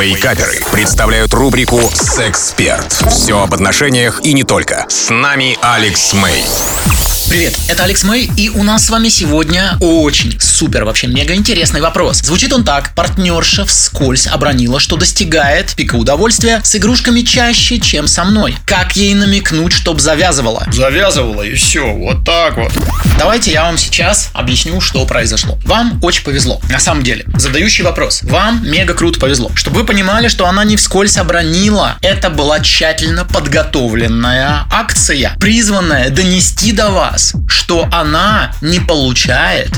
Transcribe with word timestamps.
Вейкаперы 0.00 0.60
представляют 0.70 1.34
рубрику 1.34 1.80
«Сексперт». 1.92 2.92
Все 3.10 3.42
об 3.42 3.52
отношениях 3.52 4.20
и 4.22 4.32
не 4.32 4.44
только. 4.44 4.86
С 4.88 5.10
нами 5.10 5.58
Алекс 5.60 6.12
Мэй. 6.12 6.44
Привет, 7.28 7.58
это 7.68 7.82
Алекс 7.82 8.04
Мэй, 8.04 8.30
и 8.36 8.48
у 8.48 8.62
нас 8.62 8.86
с 8.86 8.90
вами 8.90 9.08
сегодня 9.08 9.76
очень 9.80 10.38
супер, 10.58 10.84
вообще 10.84 11.06
мега 11.06 11.36
интересный 11.36 11.80
вопрос. 11.80 12.18
Звучит 12.18 12.52
он 12.52 12.64
так. 12.64 12.92
Партнерша 12.96 13.64
вскользь 13.64 14.26
обронила, 14.26 14.80
что 14.80 14.96
достигает 14.96 15.72
пика 15.76 15.94
удовольствия 15.94 16.60
с 16.64 16.74
игрушками 16.74 17.20
чаще, 17.20 17.78
чем 17.78 18.08
со 18.08 18.24
мной. 18.24 18.56
Как 18.66 18.96
ей 18.96 19.14
намекнуть, 19.14 19.72
чтоб 19.72 20.00
завязывала? 20.00 20.66
Завязывала 20.72 21.42
и 21.42 21.54
все, 21.54 21.94
вот 21.94 22.24
так 22.24 22.56
вот. 22.56 22.72
Давайте 23.16 23.52
я 23.52 23.62
вам 23.62 23.78
сейчас 23.78 24.30
объясню, 24.32 24.80
что 24.80 25.06
произошло. 25.06 25.60
Вам 25.64 26.00
очень 26.02 26.24
повезло, 26.24 26.60
на 26.68 26.80
самом 26.80 27.04
деле. 27.04 27.24
Задающий 27.36 27.84
вопрос. 27.84 28.24
Вам 28.24 28.68
мега 28.68 28.94
круто 28.94 29.20
повезло. 29.20 29.52
Чтобы 29.54 29.78
вы 29.78 29.86
понимали, 29.86 30.26
что 30.26 30.48
она 30.48 30.64
не 30.64 30.76
вскользь 30.76 31.18
обронила. 31.18 31.98
Это 32.02 32.30
была 32.30 32.58
тщательно 32.58 33.24
подготовленная 33.24 34.66
акция, 34.72 35.36
призванная 35.38 36.10
донести 36.10 36.72
до 36.72 36.90
вас, 36.90 37.32
что 37.46 37.86
она 37.92 38.50
не 38.60 38.80
получает 38.80 39.70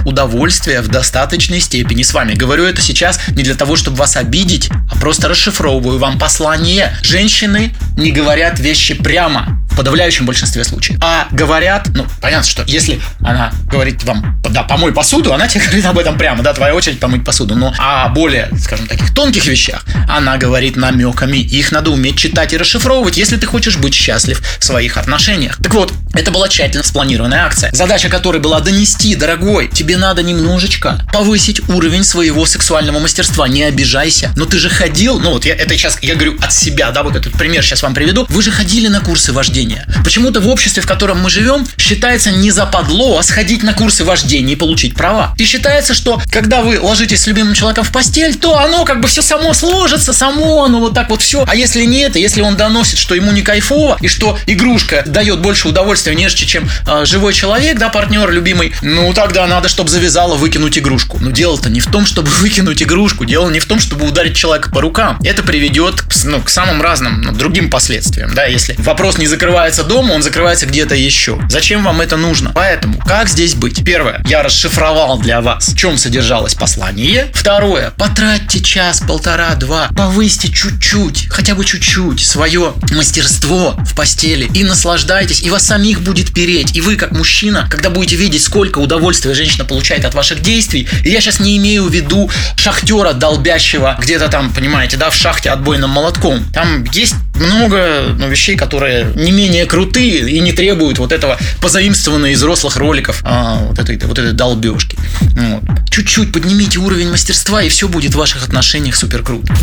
удовольствия 0.70 0.80
в 0.80 0.88
достаточной 0.88 1.60
степени 1.60 2.02
с 2.02 2.14
вами. 2.14 2.34
Говорю 2.34 2.64
это 2.64 2.80
сейчас 2.80 3.20
не 3.28 3.42
для 3.42 3.54
того, 3.54 3.76
чтобы 3.76 3.96
вас 3.98 4.16
обидеть, 4.16 4.70
а 4.90 4.96
просто 4.96 5.28
расшифровываю 5.28 5.98
вам 5.98 6.18
послание. 6.18 6.96
Женщины 7.02 7.74
не 7.96 8.12
говорят 8.12 8.58
вещи 8.58 8.94
прямо 8.94 9.59
подавляющем 9.80 10.26
большинстве 10.26 10.62
случаев. 10.62 10.98
А 11.00 11.26
говорят, 11.30 11.88
ну, 11.94 12.06
понятно, 12.20 12.46
что 12.46 12.64
если 12.66 13.00
она 13.24 13.50
говорит 13.64 14.04
вам, 14.04 14.38
да, 14.50 14.62
помой 14.62 14.92
посуду, 14.92 15.32
она 15.32 15.48
тебе 15.48 15.64
говорит 15.64 15.86
об 15.86 15.98
этом 15.98 16.18
прямо, 16.18 16.42
да, 16.42 16.52
твоя 16.52 16.74
очередь 16.74 17.00
помыть 17.00 17.24
посуду. 17.24 17.54
Но 17.56 17.72
о 17.78 18.10
более, 18.10 18.50
скажем, 18.60 18.86
таких 18.86 19.14
тонких 19.14 19.46
вещах 19.46 19.86
она 20.06 20.36
говорит 20.36 20.76
намеками. 20.76 21.38
Их 21.38 21.72
надо 21.72 21.90
уметь 21.90 22.18
читать 22.18 22.52
и 22.52 22.58
расшифровывать, 22.58 23.16
если 23.16 23.38
ты 23.38 23.46
хочешь 23.46 23.78
быть 23.78 23.94
счастлив 23.94 24.42
в 24.58 24.62
своих 24.62 24.98
отношениях. 24.98 25.56
Так 25.62 25.72
вот, 25.72 25.94
это 26.12 26.30
была 26.30 26.50
тщательно 26.50 26.84
спланированная 26.84 27.46
акция, 27.46 27.70
задача 27.72 28.10
которой 28.10 28.42
была 28.42 28.60
донести, 28.60 29.14
дорогой, 29.14 29.68
тебе 29.68 29.96
надо 29.96 30.22
немножечко 30.22 31.00
повысить 31.10 31.66
уровень 31.70 32.04
своего 32.04 32.44
сексуального 32.44 32.98
мастерства. 32.98 33.48
Не 33.48 33.62
обижайся. 33.62 34.30
Но 34.36 34.44
ты 34.44 34.58
же 34.58 34.68
ходил, 34.68 35.18
ну 35.20 35.30
вот 35.30 35.46
я 35.46 35.54
это 35.54 35.74
сейчас, 35.74 35.98
я 36.02 36.16
говорю 36.16 36.36
от 36.42 36.52
себя, 36.52 36.90
да, 36.90 37.02
вот 37.02 37.16
этот 37.16 37.32
пример 37.32 37.62
сейчас 37.62 37.82
вам 37.82 37.94
приведу. 37.94 38.26
Вы 38.28 38.42
же 38.42 38.50
ходили 38.50 38.88
на 38.88 39.00
курсы 39.00 39.32
вождения. 39.32 39.69
Почему-то 40.04 40.40
в 40.40 40.48
обществе, 40.48 40.82
в 40.82 40.86
котором 40.86 41.20
мы 41.20 41.30
живем, 41.30 41.66
считается 41.76 42.30
не 42.30 42.50
западло, 42.50 43.18
а 43.18 43.22
сходить 43.22 43.62
на 43.62 43.74
курсы 43.74 44.04
вождения 44.04 44.54
и 44.54 44.56
получить 44.56 44.94
права. 44.94 45.34
И 45.38 45.44
считается, 45.44 45.94
что 45.94 46.20
когда 46.30 46.62
вы 46.62 46.80
ложитесь 46.80 47.22
с 47.22 47.26
любимым 47.26 47.54
человеком 47.54 47.84
в 47.84 47.92
постель, 47.92 48.36
то 48.36 48.58
оно 48.58 48.84
как 48.84 49.00
бы 49.00 49.08
все 49.08 49.22
само 49.22 49.54
сложится, 49.54 50.12
само 50.12 50.64
оно 50.64 50.80
вот 50.80 50.94
так 50.94 51.10
вот 51.10 51.22
все. 51.22 51.44
А 51.46 51.54
если 51.54 51.84
нет, 51.84 52.16
если 52.16 52.40
он 52.40 52.56
доносит, 52.56 52.98
что 52.98 53.14
ему 53.14 53.32
не 53.32 53.42
кайфово, 53.42 53.98
и 54.00 54.08
что 54.08 54.38
игрушка 54.46 55.04
дает 55.06 55.40
больше 55.40 55.68
удовольствия 55.68 56.14
нежели 56.14 56.44
чем 56.44 56.68
э, 56.86 57.04
живой 57.04 57.32
человек, 57.32 57.78
да, 57.78 57.88
партнер 57.88 58.30
любимый, 58.30 58.72
ну 58.82 59.12
тогда 59.12 59.46
надо, 59.46 59.68
чтобы 59.68 59.90
завязала 59.90 60.34
выкинуть 60.34 60.78
игрушку. 60.78 61.18
Но 61.20 61.30
дело-то 61.30 61.70
не 61.70 61.80
в 61.80 61.86
том, 61.86 62.06
чтобы 62.06 62.28
выкинуть 62.28 62.82
игрушку, 62.82 63.24
дело 63.24 63.50
не 63.50 63.60
в 63.60 63.66
том, 63.66 63.80
чтобы 63.80 64.06
ударить 64.06 64.36
человека 64.36 64.70
по 64.70 64.80
рукам. 64.80 65.18
Это 65.22 65.42
приведет 65.42 66.02
ну, 66.24 66.40
к 66.40 66.50
самым 66.50 66.82
разным 66.82 67.20
ну, 67.22 67.32
другим 67.32 67.70
последствиям, 67.70 68.34
да, 68.34 68.44
если 68.44 68.74
вопрос 68.78 69.18
не 69.18 69.26
закрывается 69.26 69.59
дома, 69.84 70.12
он 70.12 70.22
закрывается 70.22 70.66
где-то 70.66 70.94
еще. 70.94 71.38
Зачем 71.48 71.84
вам 71.84 72.00
это 72.00 72.16
нужно? 72.16 72.52
Поэтому, 72.54 72.98
как 73.00 73.28
здесь 73.28 73.54
быть? 73.54 73.84
Первое, 73.84 74.22
я 74.26 74.42
расшифровал 74.42 75.18
для 75.18 75.40
вас, 75.40 75.68
в 75.68 75.76
чем 75.76 75.98
содержалось 75.98 76.54
послание. 76.54 77.30
Второе, 77.34 77.90
потратьте 77.98 78.60
час, 78.60 79.00
полтора, 79.00 79.54
два, 79.54 79.88
повысьте 79.96 80.48
чуть-чуть, 80.48 81.28
хотя 81.28 81.54
бы 81.54 81.64
чуть-чуть 81.64 82.24
свое 82.24 82.72
мастерство 82.92 83.74
в 83.84 83.94
постели 83.94 84.48
и 84.54 84.64
наслаждайтесь, 84.64 85.42
и 85.42 85.50
вас 85.50 85.66
сами 85.66 85.90
них 85.90 86.00
будет 86.02 86.32
переть. 86.32 86.76
И 86.76 86.80
вы, 86.80 86.96
как 86.96 87.12
мужчина, 87.12 87.66
когда 87.70 87.90
будете 87.90 88.16
видеть, 88.16 88.42
сколько 88.42 88.78
удовольствия 88.78 89.34
женщина 89.34 89.64
получает 89.64 90.04
от 90.04 90.14
ваших 90.14 90.40
действий, 90.40 90.88
и 91.04 91.10
я 91.10 91.20
сейчас 91.20 91.40
не 91.40 91.56
имею 91.56 91.84
в 91.84 91.92
виду 91.92 92.30
шахтера, 92.56 93.12
долбящего 93.12 93.96
где-то 94.00 94.28
там, 94.28 94.52
понимаете, 94.52 94.96
да, 94.96 95.10
в 95.10 95.16
шахте 95.16 95.50
отбойным 95.50 95.90
молотком. 95.90 96.44
Там 96.52 96.84
есть 96.92 97.14
много 97.40 98.14
ну, 98.16 98.28
вещей, 98.28 98.56
которые 98.56 99.12
не 99.14 99.32
менее 99.32 99.66
крутые 99.66 100.30
и 100.30 100.40
не 100.40 100.52
требуют 100.52 100.98
вот 100.98 101.12
этого 101.12 101.38
позаимствованного 101.60 102.30
из 102.30 102.38
взрослых 102.38 102.76
роликов 102.76 103.20
а, 103.24 103.58
вот, 103.68 103.78
этой, 103.78 103.98
вот 104.06 104.18
этой 104.18 104.32
долбежки. 104.32 104.96
Вот. 105.20 105.62
Чуть-чуть 106.00 106.32
поднимите 106.32 106.78
уровень 106.78 107.10
мастерства, 107.10 107.62
и 107.62 107.68
все 107.68 107.86
будет 107.86 108.14
в 108.14 108.16
ваших 108.16 108.42
отношениях 108.42 108.96
супер 108.96 109.22
круто. 109.22 109.54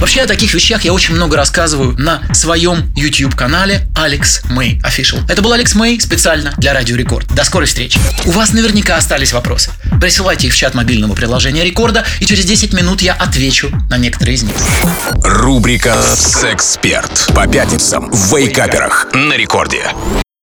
Вообще 0.00 0.22
о 0.22 0.26
таких 0.26 0.52
вещах 0.52 0.84
я 0.84 0.92
очень 0.92 1.14
много 1.14 1.36
рассказываю 1.36 1.96
на 1.96 2.20
своем 2.34 2.92
YouTube 2.96 3.36
канале 3.36 3.86
Алекс 3.94 4.42
Мэй 4.50 4.80
Official. 4.84 5.22
Это 5.28 5.40
был 5.40 5.52
Алекс 5.52 5.72
Мэй 5.76 6.00
специально 6.00 6.52
для 6.56 6.72
Радио 6.74 6.96
Рекорд. 6.96 7.32
До 7.32 7.44
скорой 7.44 7.66
встречи. 7.66 8.00
У 8.24 8.32
вас 8.32 8.52
наверняка 8.52 8.96
остались 8.96 9.32
вопросы. 9.32 9.70
Присылайте 10.00 10.48
их 10.48 10.54
в 10.54 10.56
чат 10.56 10.74
мобильного 10.74 11.14
приложения 11.14 11.62
Рекорда, 11.62 12.04
и 12.18 12.26
через 12.26 12.44
10 12.44 12.72
минут 12.72 13.00
я 13.00 13.14
отвечу 13.14 13.70
на 13.88 13.96
некоторые 13.96 14.34
из 14.34 14.42
них. 14.42 14.56
Рубрика 15.22 15.96
«Сексперт» 16.16 17.28
по 17.36 17.46
пятницам 17.46 18.10
в 18.10 18.36
Wake 18.36 18.59
Up'ерах 18.59 19.06
на 19.14 19.34
Рекорде. 19.34 19.92